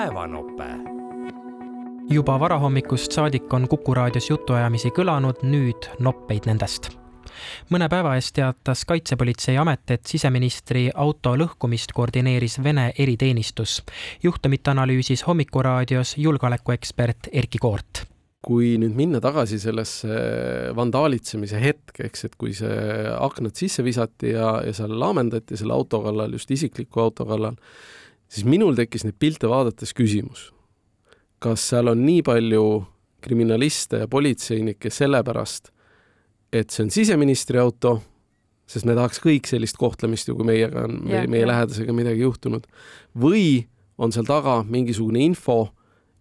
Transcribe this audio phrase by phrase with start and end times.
[0.00, 0.64] päevanope.
[2.10, 6.88] juba varahommikust saadik on Kuku raadios jutuajamisi kõlanud, nüüd noppeid nendest
[7.72, 13.82] mõne päeva eest teatas Kaitsepolitseiamet, et siseministri auto lõhkumist koordineeris Vene eriteenistus.
[14.22, 18.06] juhtumit analüüsis Hommikuraadios julgeolekuekspert Erkki Koort
[18.40, 20.08] kui nüüd minna tagasi sellesse
[20.76, 26.00] vandaalitsemise hetke, eks, et kui see aknad sisse visati ja, ja seal laamendati selle auto
[26.00, 27.60] kallal, just isikliku auto kallal,
[28.30, 30.50] siis minul tekkis neid pilte vaadates küsimus,
[31.42, 32.64] kas seal on nii palju
[33.24, 35.70] kriminaliste ja politseinikke sellepärast,
[36.52, 37.98] et see on siseministri auto,
[38.70, 42.68] sest me tahaks kõik sellist kohtlemist ju, kui meiega on, meie, meie lähedasega midagi juhtunud,
[43.18, 43.66] või
[44.00, 45.64] on seal taga mingisugune info,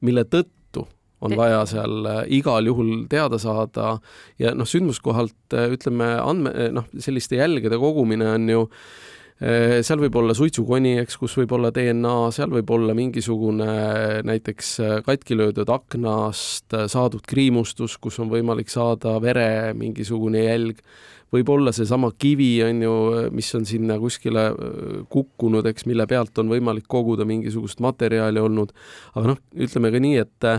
[0.03, 0.85] mille tõttu
[1.21, 3.97] on vaja seal äh, igal juhul teada saada
[4.39, 8.65] ja noh, sündmuskohalt äh, ütleme, andme, noh, selliste jälgede kogumine on ju
[9.39, 13.69] seal võib olla suitsukoni, eks, kus võib olla DNA, seal võib olla mingisugune
[14.27, 14.73] näiteks
[15.05, 20.81] katki löödud aknast saadud kriimustus, kus on võimalik saada vere mingisugune jälg,
[21.31, 22.95] võib olla seesama kivi, on ju,
[23.31, 24.49] mis on sinna kuskile
[25.13, 28.73] kukkunud, eks, mille pealt on võimalik koguda mingisugust materjali olnud,
[29.15, 30.49] aga noh, ütleme ka nii, et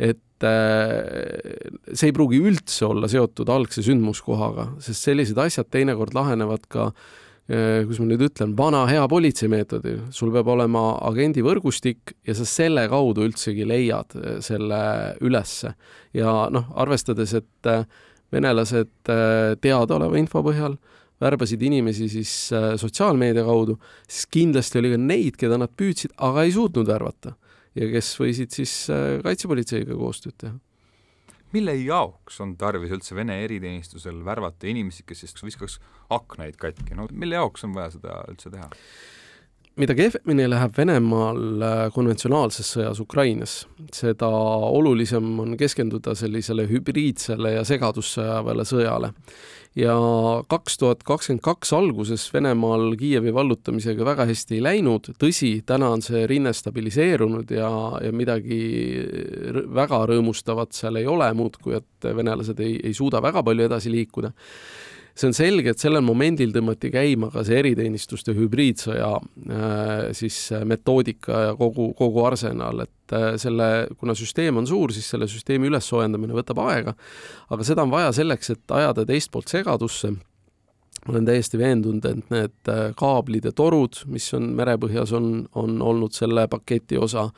[0.00, 6.64] et äh, see ei pruugi üldse olla seotud algse sündmuskohaga, sest sellised asjad teinekord lahenevad
[6.72, 7.18] ka äh,
[7.50, 12.84] kuidas ma nüüd ütlen, vana hea politseimeetodil, sul peab olema agendi võrgustik ja sa selle
[12.92, 14.80] kaudu üldsegi leiad äh, selle
[15.26, 15.74] ülesse.
[16.14, 17.70] ja noh, arvestades, et
[18.30, 19.10] venelased
[19.62, 20.76] teadaoleva info põhjal
[21.20, 22.32] värbasid inimesi siis
[22.80, 23.76] sotsiaalmeedia kaudu,
[24.08, 27.34] siis kindlasti oli ka neid, keda nad püüdsid, aga ei suutnud värvata
[27.78, 30.54] ja kes võisid siis äh, kaitsepolitseiga koostööd teha.
[31.52, 35.78] Mille jaoks on tarvis üldse Vene eriteenistusel värvata inimesi, kes siis viskaks
[36.10, 38.70] aknaid katki, no mille jaoks on vaja seda üldse teha?
[39.80, 43.54] Mida kehvemini läheb Venemaal äh, konventsionaalses sõjas Ukrainas,
[43.94, 49.12] seda olulisem on keskenduda sellisele hübriidsele ja segadussõjaväele sõjale.
[49.78, 49.94] Ja
[50.50, 56.02] kaks tuhat kakskümmend kaks alguses Venemaal Kiievi vallutamisega väga hästi ei läinud, tõsi, täna on
[56.02, 57.70] see rinne stabiliseerunud ja,
[58.02, 58.60] ja midagi
[59.70, 63.94] väga rõõmustavat seal ei ole, muud kui et venelased ei, ei suuda väga palju edasi
[63.94, 64.34] liikuda
[65.20, 70.64] see on selge, et sellel momendil tõmmati käima ka see eriteenistuste hübriidsõja äh, siis äh,
[70.68, 73.68] metoodika ja kogu, kogu arsenal, et äh, selle,
[74.00, 76.96] kuna süsteem on suur, siis selle süsteemi ülessoojendamine võtab aega,
[77.52, 80.14] aga seda on vaja selleks, et ajada teist poolt segadusse.
[81.00, 82.70] Ma olen täiesti veendunud, et need
[83.00, 87.30] kaablid ja torud, mis on merepõhjas, on, on olnud selle paketi osa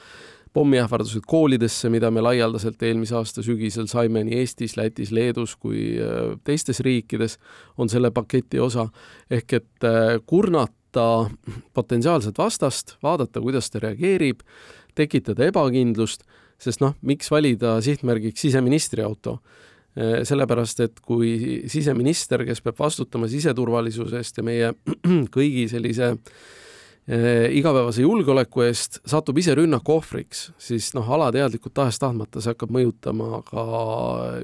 [0.52, 6.34] pommiähvardused koolidesse, mida me laialdaselt eelmise aasta sügisel saime nii Eestis, Lätis, Leedus kui äh,
[6.44, 7.38] teistes riikides,
[7.78, 8.88] on selle paketi osa.
[9.30, 11.30] ehk et äh, kurnata
[11.74, 14.40] potentsiaalset vastast, vaadata, kuidas ta reageerib,
[14.94, 16.26] tekitada ebakindlust,
[16.60, 19.38] sest noh, miks valida sihtmärgiks siseministri auto
[19.96, 24.74] äh, sellepärast, et kui siseminister, kes peab vastutama siseturvalisuse eest ja meie
[25.36, 26.71] kõigi sellise Äh,
[27.50, 33.66] igapäevase julgeoleku eest, satub ise rünnaku ohvriks, siis noh, alateadlikult tahes-tahtmata see hakkab mõjutama ka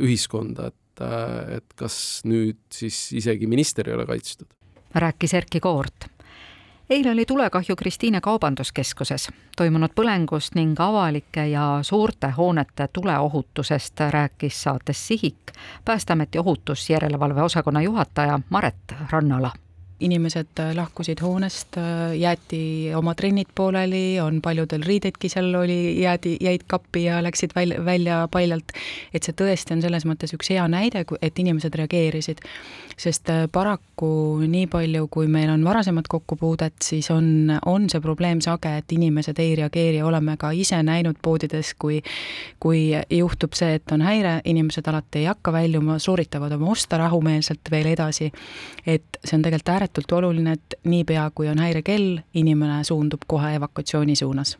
[0.02, 4.50] ühiskonda, et, äh, et kas nüüd siis isegi minister ei ole kaitstud.
[4.94, 6.08] rääkis Erkki Koort
[6.90, 9.28] eile oli tulekahju Kristiine kaubanduskeskuses.
[9.56, 15.52] toimunud põlengust ning avalike ja suurte hoonete tuleohutusest rääkis saates Sihik
[15.84, 19.52] Päästeameti ohutusjärelevalve osakonna juhataja Maret Rannala
[20.00, 26.36] inimesed äh, lahkusid hoonest, äh, jäeti oma trennid pooleli, on paljudel riideidki seal oli, jäädi,
[26.40, 28.72] jäid kappi ja läksid välja, välja paljalt.
[29.14, 32.44] et see tõesti on selles mõttes üks hea näide, et inimesed reageerisid.
[32.98, 38.40] sest äh, paraku nii palju, kui meil on varasemat kokkupuudet, siis on, on see probleem
[38.40, 42.02] sage, et inimesed ei reageeri, oleme ka ise näinud poodides, kui
[42.60, 47.70] kui juhtub see, et on häire, inimesed alati ei hakka väljuma, sooritavad oma osta rahumeelselt
[47.70, 48.32] veel edasi.
[48.86, 53.54] et see on tegelikult ääretult ääretult oluline, et niipea, kui on häirekell, inimene suundub kohe
[53.54, 54.58] evakuatsiooni suunas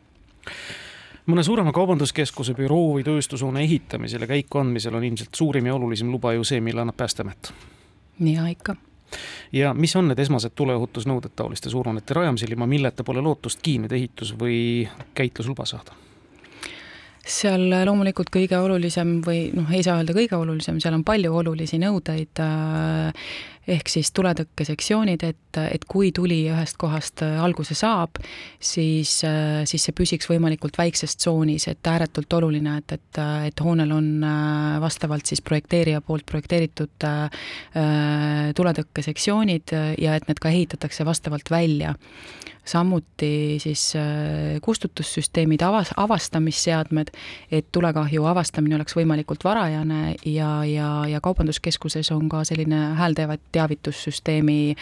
[1.29, 6.09] mõne suurema kaubanduskeskuse büroo või tööstushoone ehitamisel ja käiku andmisel on ilmselt suurim ja olulisem
[6.09, 7.51] luba ju see, mille annab Päästeamet.
[8.19, 8.75] ja ikka.
[9.53, 14.33] ja mis on need esmased tuleohutusnõuded taoliste suurhoonete rajamisel, ilma milleta pole lootustki nüüd ehitus-
[14.39, 15.93] või käitlusluba saada?
[17.25, 21.79] Seal loomulikult kõige olulisem või noh, ei saa öelda kõige olulisem, seal on palju olulisi
[21.81, 23.29] nõudeid äh,
[23.69, 28.17] ehk siis tuletõkkesektsioonid, et, et kui tuli ühest kohast äh, alguse saab,
[28.57, 33.21] siis, äh, siis see püsiks võimalikult väikses tsoonis, et ääretult oluline, et, et,
[33.51, 34.09] et hoonel on
[34.81, 37.05] vastavalt siis projekteerija poolt projekteeritud
[38.55, 41.93] tuletõkkesektsioonid ja et need ka ehitatakse vastavalt välja.
[42.69, 43.93] Samuti siis
[44.61, 47.08] kustutussüsteemid, avas, avastamisseadmed,
[47.51, 54.75] et tulekahju avastamine oleks võimalikult varajane ja, ja, ja Kaubanduskeskuses on ka selline häälteavat teavitussüsteemi,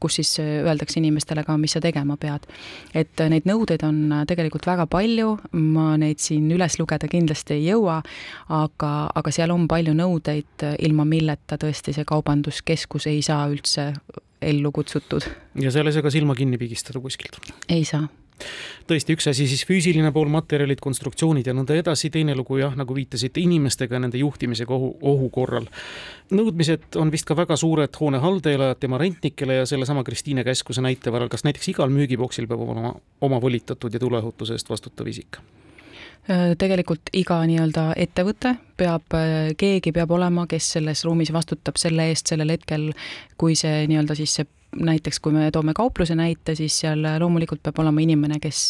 [0.00, 2.46] kus siis öeldakse inimestele ka, mis sa tegema pead.
[2.94, 8.00] et neid nõudeid on tegelikult väga palju, ma neid siin üles lugeda kindlasti ei jõua,
[8.48, 13.92] aga, aga seal on palju nõudeid, ilma milleta tõesti see kaubanduskeskus ei saa üldse
[14.40, 15.26] ellu kutsutud.
[15.60, 17.40] ja seal ei saa ka silma kinni pigistada kuskilt?
[17.68, 18.08] ei saa
[18.90, 22.96] tõesti, üks asi siis füüsiline pool, materjalid, konstruktsioonid ja nõnda edasi, teine lugu jah, nagu
[22.96, 25.68] viitasite, inimestega nende juhtimisega ohu, ohu korral.
[26.30, 31.12] nõudmised on vist ka väga suured hoone haldajale, tema rentnikele ja sellesama Kristiine käskuse näite
[31.12, 35.40] varal, kas näiteks igal müügiboksil peab olema oma volitatud ja tuleohutuse eest vastutav isik?
[36.28, 42.10] Äh, tegelikult iga nii-öelda ettevõte peab, äh, keegi peab olema, kes selles ruumis vastutab selle
[42.12, 42.90] eest sellel hetkel,
[43.40, 47.80] kui see nii-öelda siis see näiteks kui me toome kaupluse näite, siis seal loomulikult peab
[47.82, 48.60] olema inimene, kes,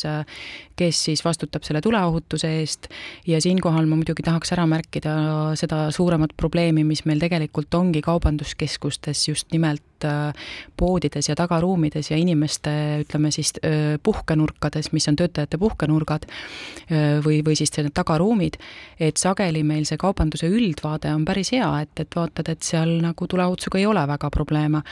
[0.78, 2.88] kes siis vastutab selle tuleohutuse eest.
[3.28, 5.14] Ja siinkohal ma muidugi tahaks ära märkida
[5.60, 10.32] seda suuremat probleemi, mis meil tegelikult ongi kaubanduskeskustes just nimelt äh,
[10.76, 12.72] poodides ja tagaruumides ja inimeste,
[13.04, 18.56] ütleme siis äh, puhkenurkades, mis on töötajate puhkenurgad äh, või, või siis need tagaruumid,
[19.00, 23.28] et sageli meil see kaubanduse üldvaade on päris hea, et, et vaatad, et seal nagu
[23.28, 24.82] tuleohutusega ei ole väga probleeme,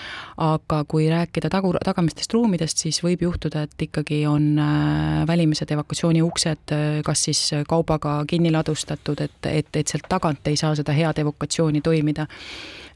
[0.45, 5.71] aga kui kui rääkida tagu, tagamistest ruumidest, siis võib juhtuda, et ikkagi on äh, välimised
[5.71, 10.97] evakuatsiooniuksed äh, kas siis kaubaga kinni ladustatud, et, et, et sealt tagant ei saa seda
[10.97, 12.27] head evakuatsiooni toimida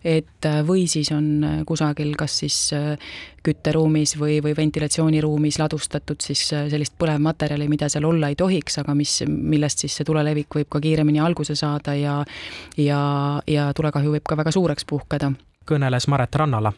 [0.02, 2.58] et äh, või siis on kusagil kas siis
[3.46, 9.20] kütteruumis või, või ventilatsiooniruumis ladustatud siis sellist põlevmaterjali, mida seal olla ei tohiks, aga mis,
[9.30, 12.18] millest siis see tulelevik võib ka kiiremini alguse saada ja
[12.82, 13.02] ja,
[13.46, 15.36] ja tulekahju võib ka väga suureks puhkeda.
[15.70, 16.74] kõneles Maret Rannala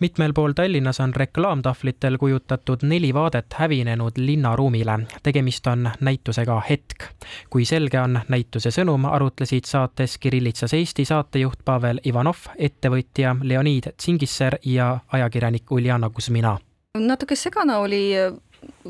[0.00, 4.98] mitmel pool Tallinnas on reklaamtahvlitel kujutatud neli vaadet hävinenud linnaruumile.
[5.22, 7.04] tegemist on näitusega Hetk.
[7.50, 14.58] kui selge on näituse sõnum, arutlesid saates Kirillitsas Eesti saatejuht Pavel Ivanov, ettevõtja Leonid Tsingisser
[14.64, 16.58] ja ajakirjanik Uljana Kuzmina.
[16.98, 18.14] natuke segane oli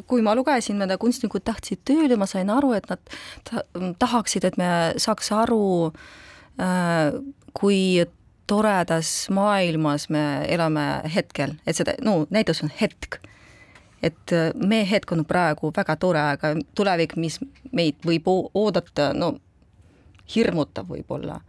[0.06, 4.69] kui ma lugesin, mida kunstnikud tahtsid tööle, ma sain aru, et nad tahaksid, et me
[5.00, 5.93] saaks aru,
[6.61, 7.15] äh,
[7.55, 7.81] kui
[8.46, 13.20] toredas maailmas me elame hetkel, et seda, no näitus on hetk.
[14.05, 17.38] et äh, meie hetk on praegu väga tore, aga tulevik, mis
[17.73, 19.38] meid võib oodata, no
[20.35, 21.41] hirmutav võib-olla.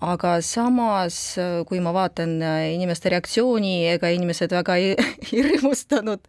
[0.00, 4.96] aga samas, äh, kui ma vaatan äh, inimeste reaktsiooni, ega inimesed väga ei
[5.32, 6.24] hirmustanud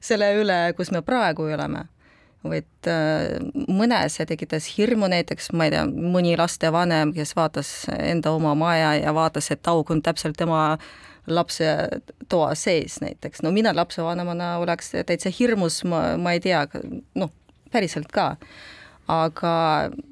[0.00, 1.86] selle üle, kus me praegu oleme
[2.46, 3.38] vaid äh,
[3.68, 9.14] mõnes tekitas hirmu, näiteks ma ei tea, mõni lastevanem, kes vaatas enda oma maja ja
[9.14, 10.78] vaatas, et auk on täpselt tema
[11.28, 11.66] lapse
[12.28, 16.64] toa sees näiteks, no mina lapsevanemana oleks täitsa hirmus, ma, ma ei tea,
[17.18, 17.32] noh,
[17.72, 18.34] päriselt ka.
[19.08, 19.50] aga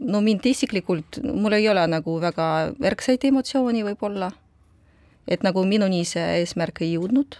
[0.01, 4.31] no mind isiklikult, mul ei ole nagu väga ärksaid emotsioone võib-olla,
[5.29, 7.37] et nagu minuni see eesmärk ei jõudnud.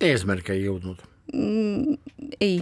[0.00, 1.00] eesmärk ei jõudnud
[1.32, 1.96] mm,?
[2.40, 2.60] ei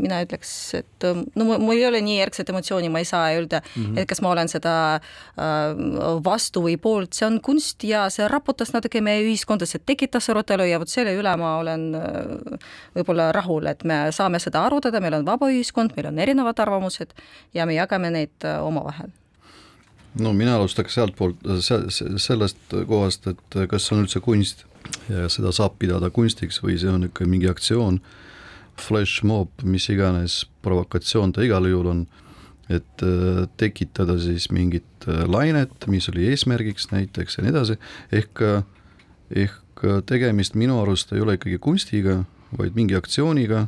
[0.00, 3.60] mina ütleks, et ähm, no mul ei ole nii järgset emotsiooni, ma ei saa öelda
[3.62, 3.98] mm, -hmm.
[4.00, 8.72] et kas ma olen seda äh, vastu või poolt, see on kunst ja see raputas
[8.76, 13.66] natuke meie ühiskonda, see tekitas arutelu ja vot selle üle ma olen äh, võib-olla rahul,
[13.66, 17.16] et me saame seda arutada, meil on vaba ühiskond, meil on erinevad arvamused
[17.54, 19.12] ja me jagame neid äh, omavahel
[20.20, 24.64] no mina alustaks sealtpoolt, sellest kohast, et kas see on üldse kunst
[25.10, 28.00] ja seda saab pidada kunstiks või see on ikka mingi aktsioon
[28.82, 32.06] flashmob, mis iganes provokatsioon ta igal juhul on,
[32.72, 37.78] et äh, tekitada siis mingit äh, lainet, mis oli eesmärgiks näiteks ja nii edasi,
[38.12, 38.42] ehk,
[39.30, 42.22] ehk tegemist minu arust ei ole ikkagi kunstiga,
[42.56, 43.66] vaid mingi aktsiooniga,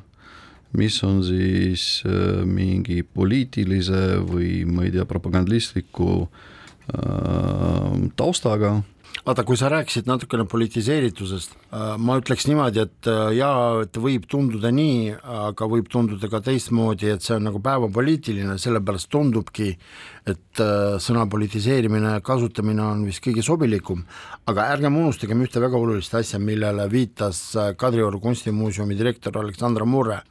[0.77, 8.79] mis on siis äh, mingi poliitilise või ma ei tea, propagandistliku äh, taustaga
[9.27, 14.27] vaata, kui sa rääkisid natukene politiseeritusest, äh, ma ütleks niimoodi, et äh, jaa, et võib
[14.31, 15.15] tunduda nii,
[15.49, 19.73] aga võib tunduda ka teistmoodi, et see on nagu päevapoliitiline, sellepärast tundubki,
[20.29, 24.05] et äh, sõna politiseerimine, kasutamine on vist kõige sobilikum,
[24.51, 27.43] aga ärgem unustagem ühte väga olulist asja, millele viitas
[27.79, 30.23] Kadrioru kunstimuuseumi direktor Aleksandra Murre,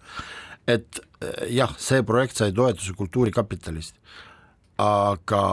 [0.68, 1.00] et
[1.50, 3.96] jah, see projekt sai toetuse Kultuurkapitalist,
[4.84, 5.44] aga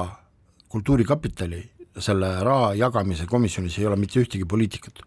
[0.74, 1.60] Kultuurkapitali
[2.02, 5.02] selle raha jagamise komisjonis ei ole mitte ühtegi poliitikut.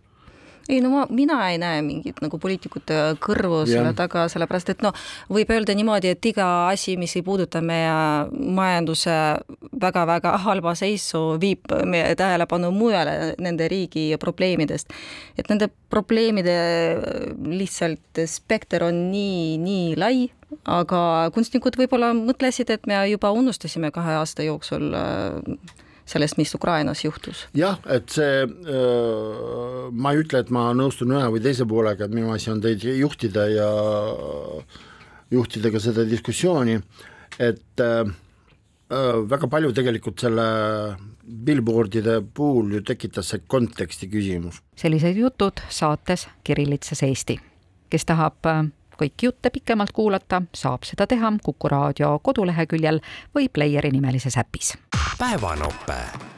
[0.69, 4.91] ei no ma, mina ei näe mingit nagu poliitikute kõrvu selle taga, sellepärast et noh,
[5.31, 7.93] võib öelda niimoodi, et iga asi, mis ei puuduta meie
[8.35, 9.15] majanduse
[9.79, 14.91] väga-väga halba seisu, viib meie tähelepanu mujale nende riigi probleemidest.
[15.39, 16.57] et nende probleemide
[17.47, 20.27] lihtsalt spekter on nii, nii lai,
[20.67, 27.03] aga kunstnikud võib-olla mõtlesid, et me juba unustasime kahe aasta jooksul äh, sellest, mis Ukrainas
[27.03, 27.45] juhtus.
[27.57, 28.45] jah, et see,
[29.91, 32.83] ma ei ütle, et ma nõustun ühe või teise poolega, et minu asi on teid
[32.87, 33.67] juhtida ja
[35.31, 36.77] juhtida ka seda diskussiooni,
[37.39, 38.07] et äh,
[39.27, 40.47] väga palju tegelikult selle
[41.27, 44.61] billboardide puhul ju tekitas see konteksti küsimus.
[44.79, 47.39] sellised jutud saates Kirillitsas Eesti.
[47.89, 48.47] kes tahab
[48.99, 53.01] kõiki jutte pikemalt kuulata, saab seda teha Kuku raadio koduleheküljel
[53.35, 54.77] või Playeri nimelises äpis.
[55.19, 56.36] päevanope